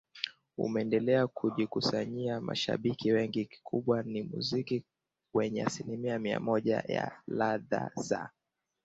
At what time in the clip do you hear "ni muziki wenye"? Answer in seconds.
4.03-5.63